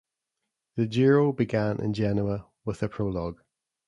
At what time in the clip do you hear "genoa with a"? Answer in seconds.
1.93-2.89